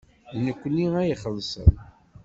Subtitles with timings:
[0.33, 1.73] D nekkni ad ixellṣen.